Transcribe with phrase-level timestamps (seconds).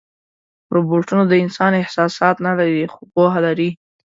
[0.75, 3.69] روبوټونه د انسان احساسات نه لري، خو پوهه لري.